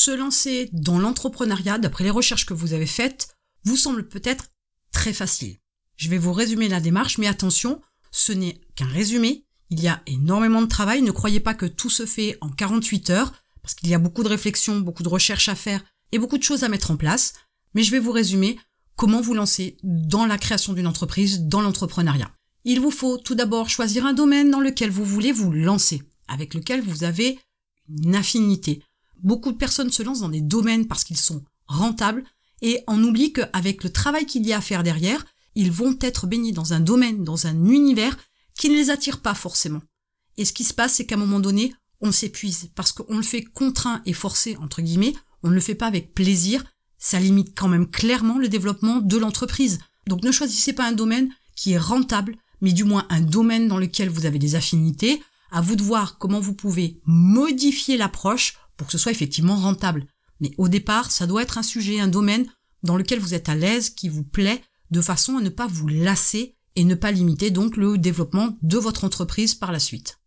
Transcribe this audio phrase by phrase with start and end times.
[0.00, 3.28] se lancer dans l'entrepreneuriat, d'après les recherches que vous avez faites,
[3.64, 4.46] vous semble peut-être
[4.92, 5.58] très facile.
[5.96, 9.44] Je vais vous résumer la démarche, mais attention, ce n'est qu'un résumé.
[9.68, 11.02] Il y a énormément de travail.
[11.02, 14.22] Ne croyez pas que tout se fait en 48 heures, parce qu'il y a beaucoup
[14.22, 17.34] de réflexions, beaucoup de recherches à faire et beaucoup de choses à mettre en place.
[17.74, 18.58] Mais je vais vous résumer
[18.96, 22.32] comment vous lancer dans la création d'une entreprise, dans l'entrepreneuriat.
[22.64, 26.54] Il vous faut tout d'abord choisir un domaine dans lequel vous voulez vous lancer, avec
[26.54, 27.38] lequel vous avez
[27.88, 28.82] une affinité.
[29.22, 32.24] Beaucoup de personnes se lancent dans des domaines parce qu'ils sont rentables
[32.62, 36.26] et on oublie qu'avec le travail qu'il y a à faire derrière, ils vont être
[36.26, 38.16] baignés dans un domaine, dans un univers
[38.54, 39.82] qui ne les attire pas forcément.
[40.36, 43.22] Et ce qui se passe, c'est qu'à un moment donné, on s'épuise parce qu'on le
[43.22, 46.64] fait contraint et forcé, entre guillemets, on ne le fait pas avec plaisir,
[46.98, 49.78] ça limite quand même clairement le développement de l'entreprise.
[50.06, 53.78] Donc ne choisissez pas un domaine qui est rentable, mais du moins un domaine dans
[53.78, 58.86] lequel vous avez des affinités, à vous de voir comment vous pouvez modifier l'approche pour
[58.86, 60.06] que ce soit effectivement rentable.
[60.40, 62.46] Mais au départ, ça doit être un sujet, un domaine
[62.82, 65.86] dans lequel vous êtes à l'aise, qui vous plaît, de façon à ne pas vous
[65.86, 70.18] lasser et ne pas limiter donc le développement de votre entreprise par la suite.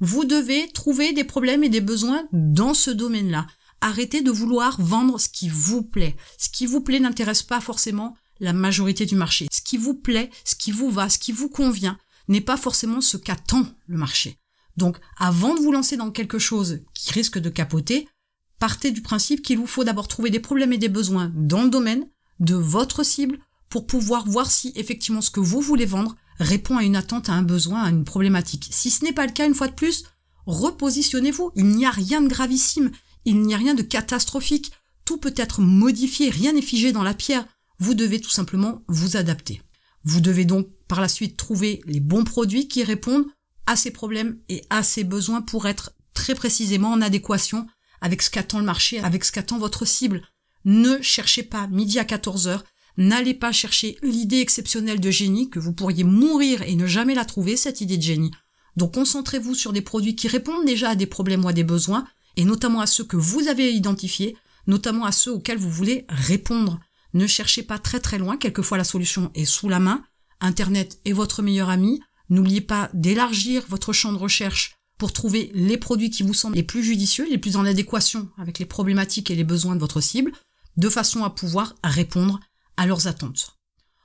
[0.00, 3.46] Vous devez trouver des problèmes et des besoins dans ce domaine-là.
[3.80, 6.16] Arrêtez de vouloir vendre ce qui vous plaît.
[6.36, 9.46] Ce qui vous plaît n'intéresse pas forcément la majorité du marché.
[9.52, 13.00] Ce qui vous plaît, ce qui vous va, ce qui vous convient, n'est pas forcément
[13.00, 14.39] ce qu'attend le marché.
[14.80, 18.08] Donc, avant de vous lancer dans quelque chose qui risque de capoter,
[18.58, 21.68] partez du principe qu'il vous faut d'abord trouver des problèmes et des besoins dans le
[21.68, 22.08] domaine
[22.40, 26.82] de votre cible pour pouvoir voir si effectivement ce que vous voulez vendre répond à
[26.82, 28.68] une attente, à un besoin, à une problématique.
[28.70, 30.04] Si ce n'est pas le cas, une fois de plus,
[30.46, 31.52] repositionnez-vous.
[31.56, 32.90] Il n'y a rien de gravissime,
[33.26, 34.72] il n'y a rien de catastrophique.
[35.04, 37.44] Tout peut être modifié, rien n'est figé dans la pierre.
[37.78, 39.60] Vous devez tout simplement vous adapter.
[40.04, 43.26] Vous devez donc par la suite trouver les bons produits qui répondent
[43.70, 47.66] à ces problèmes et à ces besoins pour être très précisément en adéquation
[48.00, 50.22] avec ce qu'attend le marché, avec ce qu'attend votre cible.
[50.64, 52.64] Ne cherchez pas midi à 14 heures
[52.96, 57.24] N'allez pas chercher l'idée exceptionnelle de génie que vous pourriez mourir et ne jamais la
[57.24, 58.32] trouver, cette idée de génie.
[58.76, 62.04] Donc concentrez-vous sur des produits qui répondent déjà à des problèmes ou à des besoins,
[62.36, 66.80] et notamment à ceux que vous avez identifiés, notamment à ceux auxquels vous voulez répondre.
[67.14, 70.02] Ne cherchez pas très très loin, quelquefois la solution est sous la main.
[70.40, 72.00] Internet est votre meilleur ami.
[72.30, 76.62] N'oubliez pas d'élargir votre champ de recherche pour trouver les produits qui vous semblent les
[76.62, 80.32] plus judicieux, les plus en adéquation avec les problématiques et les besoins de votre cible,
[80.76, 82.40] de façon à pouvoir répondre
[82.76, 83.56] à leurs attentes.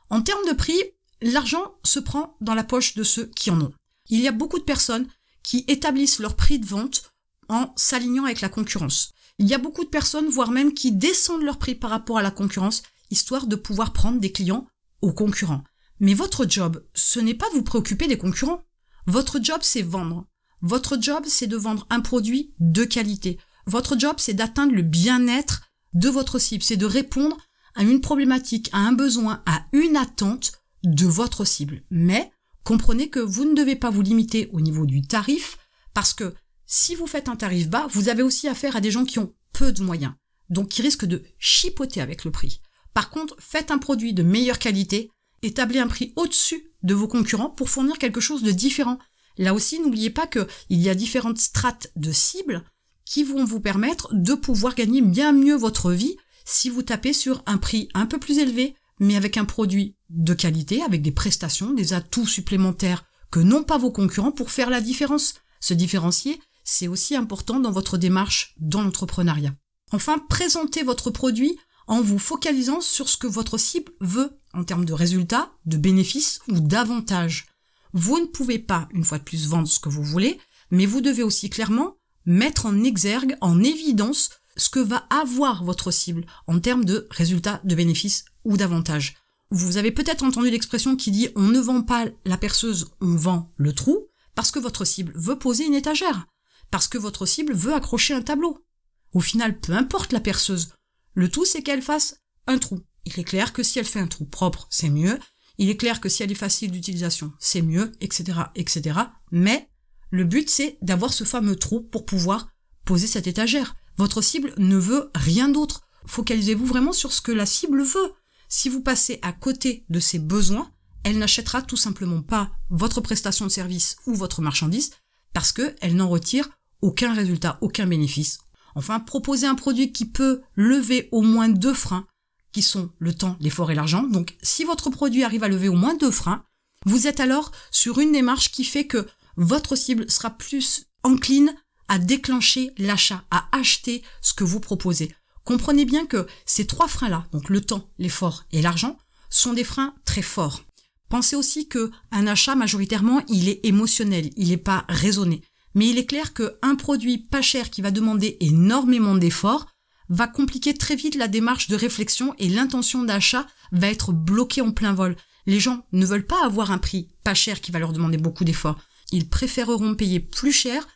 [0.09, 0.81] En termes de prix,
[1.21, 3.73] l'argent se prend dans la poche de ceux qui en ont.
[4.09, 5.07] Il y a beaucoup de personnes
[5.43, 7.11] qui établissent leur prix de vente
[7.49, 9.13] en s'alignant avec la concurrence.
[9.37, 12.23] Il y a beaucoup de personnes, voire même qui descendent leur prix par rapport à
[12.23, 14.65] la concurrence, histoire de pouvoir prendre des clients
[15.01, 15.63] aux concurrents.
[15.99, 18.63] Mais votre job, ce n'est pas de vous préoccuper des concurrents.
[19.07, 20.27] Votre job, c'est vendre.
[20.61, 23.37] Votre job, c'est de vendre un produit de qualité.
[23.65, 25.61] Votre job, c'est d'atteindre le bien-être
[25.93, 27.37] de votre cible, c'est de répondre
[27.75, 31.83] à une problématique, à un besoin, à une attente de votre cible.
[31.89, 32.31] Mais
[32.63, 35.57] comprenez que vous ne devez pas vous limiter au niveau du tarif
[35.93, 36.33] parce que
[36.65, 39.33] si vous faites un tarif bas, vous avez aussi affaire à des gens qui ont
[39.53, 40.13] peu de moyens,
[40.49, 42.61] donc qui risquent de chipoter avec le prix.
[42.93, 47.49] Par contre, faites un produit de meilleure qualité, établissez un prix au-dessus de vos concurrents
[47.49, 48.99] pour fournir quelque chose de différent.
[49.37, 52.63] Là aussi, n'oubliez pas qu'il y a différentes strates de cibles
[53.05, 57.43] qui vont vous permettre de pouvoir gagner bien mieux votre vie si vous tapez sur
[57.45, 61.73] un prix un peu plus élevé, mais avec un produit de qualité, avec des prestations,
[61.73, 65.35] des atouts supplémentaires que n'ont pas vos concurrents pour faire la différence.
[65.59, 69.55] Se différencier, c'est aussi important dans votre démarche dans l'entrepreneuriat.
[69.91, 71.57] Enfin, présentez votre produit
[71.87, 76.39] en vous focalisant sur ce que votre cible veut en termes de résultats, de bénéfices
[76.47, 77.45] ou d'avantages.
[77.93, 80.39] Vous ne pouvez pas, une fois de plus, vendre ce que vous voulez,
[80.71, 85.91] mais vous devez aussi clairement mettre en exergue, en évidence, ce que va avoir votre
[85.91, 89.15] cible en termes de résultats, de bénéfices ou d'avantages.
[89.51, 93.53] Vous avez peut-être entendu l'expression qui dit on ne vend pas la perceuse, on vend
[93.57, 96.25] le trou, parce que votre cible veut poser une étagère,
[96.71, 98.65] parce que votre cible veut accrocher un tableau.
[99.13, 100.69] Au final, peu importe la perceuse,
[101.13, 102.81] le tout c'est qu'elle fasse un trou.
[103.05, 105.19] Il est clair que si elle fait un trou propre, c'est mieux.
[105.57, 108.99] Il est clair que si elle est facile d'utilisation, c'est mieux, etc., etc.
[109.31, 109.69] Mais
[110.11, 112.47] le but c'est d'avoir ce fameux trou pour pouvoir
[112.85, 113.75] poser cette étagère.
[113.97, 115.81] Votre cible ne veut rien d'autre.
[116.05, 118.13] Focalisez-vous vraiment sur ce que la cible veut.
[118.47, 120.71] Si vous passez à côté de ses besoins,
[121.03, 124.91] elle n'achètera tout simplement pas votre prestation de service ou votre marchandise
[125.33, 126.49] parce qu'elle n'en retire
[126.81, 128.39] aucun résultat, aucun bénéfice.
[128.75, 132.07] Enfin, proposez un produit qui peut lever au moins deux freins,
[132.55, 134.03] qui sont le temps, l'effort et l'argent.
[134.03, 136.45] Donc, si votre produit arrive à lever au moins deux freins,
[136.85, 139.05] vous êtes alors sur une démarche qui fait que
[139.35, 141.53] votre cible sera plus encline
[141.89, 145.13] à déclencher l'achat, à acheter ce que vous proposez.
[145.43, 148.97] Comprenez bien que ces trois freins-là, donc le temps, l'effort et l'argent,
[149.29, 150.63] sont des freins très forts.
[151.09, 155.41] Pensez aussi que un achat majoritairement, il est émotionnel, il n'est pas raisonné.
[155.73, 159.67] Mais il est clair qu'un produit pas cher qui va demander énormément d'efforts
[160.09, 164.71] va compliquer très vite la démarche de réflexion et l'intention d'achat va être bloquée en
[164.71, 165.15] plein vol.
[165.45, 168.43] Les gens ne veulent pas avoir un prix pas cher qui va leur demander beaucoup
[168.43, 168.79] d'efforts.
[169.11, 170.87] Ils préféreront payer plus cher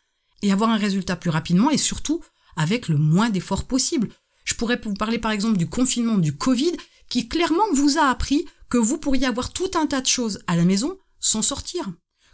[0.42, 2.22] et avoir un résultat plus rapidement et surtout
[2.56, 4.10] avec le moins d'efforts possible.
[4.46, 6.74] Je pourrais vous parler par exemple du confinement du Covid
[7.10, 10.56] qui clairement vous a appris que vous pourriez avoir tout un tas de choses à
[10.56, 11.90] la maison sans sortir,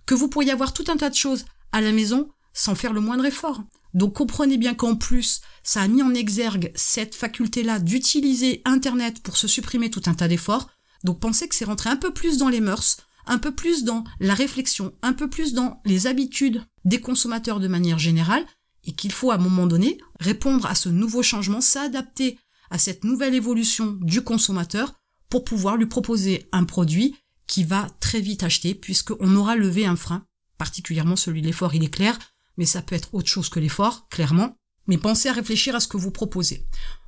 [0.06, 3.02] que vous pourriez avoir tout un tas de choses à la maison sans faire le
[3.02, 3.64] moindre effort.
[3.96, 9.38] Donc comprenez bien qu'en plus, ça a mis en exergue cette faculté-là d'utiliser Internet pour
[9.38, 10.70] se supprimer tout un tas d'efforts.
[11.06, 14.04] Donc pensez que c'est rentré un peu plus dans les mœurs, un peu plus dans
[14.20, 18.46] la réflexion, un peu plus dans les habitudes des consommateurs de manière générale,
[18.84, 22.38] et qu'il faut à un moment donné répondre à ce nouveau changement, s'adapter
[22.70, 24.94] à cette nouvelle évolution du consommateur
[25.30, 27.16] pour pouvoir lui proposer un produit
[27.48, 30.26] qui va très vite acheter puisqu'on aura levé un frein,
[30.58, 32.20] particulièrement celui de l'effort, il est clair,
[32.58, 34.58] mais ça peut être autre chose que l'effort, clairement.
[34.88, 36.66] Mais pensez à réfléchir à ce que vous proposez.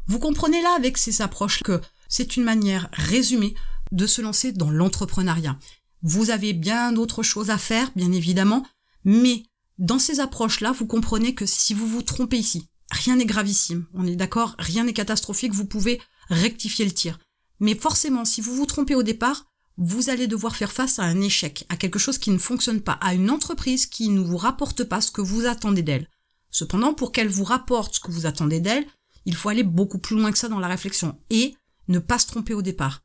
[0.07, 3.53] Vous comprenez là avec ces approches que c'est une manière résumée
[3.91, 5.57] de se lancer dans l'entrepreneuriat.
[6.01, 8.65] Vous avez bien d'autres choses à faire, bien évidemment,
[9.03, 9.44] mais
[9.77, 14.07] dans ces approches-là, vous comprenez que si vous vous trompez ici, rien n'est gravissime, on
[14.07, 17.19] est d'accord, rien n'est catastrophique, vous pouvez rectifier le tir.
[17.59, 19.46] Mais forcément, si vous vous trompez au départ,
[19.77, 22.94] vous allez devoir faire face à un échec, à quelque chose qui ne fonctionne pas,
[22.94, 26.09] à une entreprise qui ne vous rapporte pas ce que vous attendez d'elle.
[26.50, 28.88] Cependant, pour qu'elle vous rapporte ce que vous attendez d'elle,
[29.25, 31.56] il faut aller beaucoup plus loin que ça dans la réflexion et
[31.89, 33.03] ne pas se tromper au départ.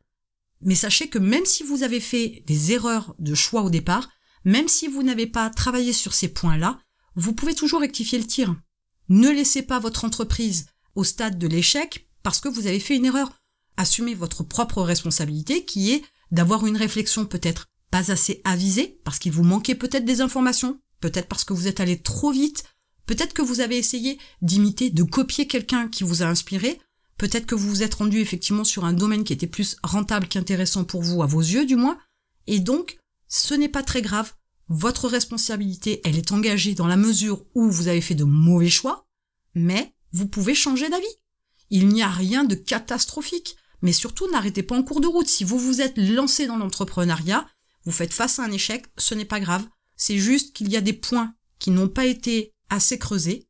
[0.62, 4.08] Mais sachez que même si vous avez fait des erreurs de choix au départ,
[4.44, 6.78] même si vous n'avez pas travaillé sur ces points-là,
[7.16, 8.54] vous pouvez toujours rectifier le tir.
[9.08, 13.04] Ne laissez pas votre entreprise au stade de l'échec parce que vous avez fait une
[13.04, 13.32] erreur.
[13.76, 16.02] Assumez votre propre responsabilité qui est
[16.32, 21.28] d'avoir une réflexion peut-être pas assez avisée parce qu'il vous manquait peut-être des informations, peut-être
[21.28, 22.64] parce que vous êtes allé trop vite,
[23.06, 26.80] peut-être que vous avez essayé d'imiter, de copier quelqu'un qui vous a inspiré,
[27.18, 30.84] peut-être que vous vous êtes rendu effectivement sur un domaine qui était plus rentable qu'intéressant
[30.84, 31.98] pour vous, à vos yeux du moins,
[32.46, 32.98] et donc
[33.28, 34.32] ce n'est pas très grave.
[34.68, 39.06] Votre responsabilité, elle est engagée dans la mesure où vous avez fait de mauvais choix,
[39.54, 41.04] mais vous pouvez changer d'avis.
[41.68, 43.56] Il n'y a rien de catastrophique.
[43.82, 45.28] Mais surtout, n'arrêtez pas en cours de route.
[45.28, 47.46] Si vous vous êtes lancé dans l'entrepreneuriat,
[47.84, 49.66] vous faites face à un échec, ce n'est pas grave.
[49.96, 53.46] C'est juste qu'il y a des points qui n'ont pas été assez creusés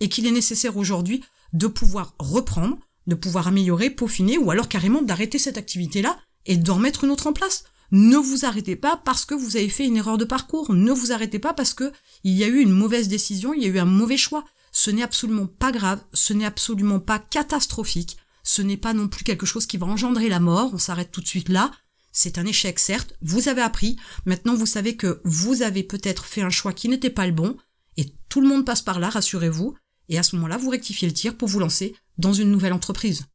[0.00, 5.02] et qu'il est nécessaire aujourd'hui de pouvoir reprendre, de pouvoir améliorer, peaufiner ou alors carrément
[5.02, 7.64] d'arrêter cette activité-là et d'en mettre une autre en place.
[7.92, 10.72] Ne vous arrêtez pas parce que vous avez fait une erreur de parcours.
[10.72, 11.92] Ne vous arrêtez pas parce que
[12.24, 14.44] il y a eu une mauvaise décision, il y a eu un mauvais choix.
[14.72, 18.16] Ce n'est absolument pas grave, ce n'est absolument pas catastrophique.
[18.46, 20.70] Ce n'est pas non plus quelque chose qui va engendrer la mort.
[20.72, 21.72] On s'arrête tout de suite là.
[22.12, 23.14] C'est un échec, certes.
[23.20, 23.96] Vous avez appris.
[24.24, 27.56] Maintenant, vous savez que vous avez peut-être fait un choix qui n'était pas le bon.
[27.96, 29.76] Et tout le monde passe par là, rassurez-vous.
[30.08, 33.26] Et à ce moment-là, vous rectifiez le tir pour vous lancer dans une nouvelle entreprise.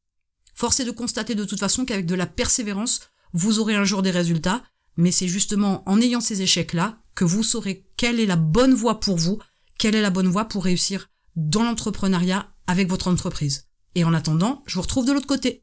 [0.56, 3.02] Force est de constater de toute façon qu'avec de la persévérance,
[3.34, 4.64] vous aurez un jour des résultats,
[4.96, 9.02] mais c'est justement en ayant ces échecs-là que vous saurez quelle est la bonne voie
[9.02, 9.40] pour vous,
[9.78, 13.71] quelle est la bonne voie pour réussir dans l'entrepreneuriat avec votre entreprise.
[13.96, 15.62] Et en attendant, je vous retrouve de l'autre côté.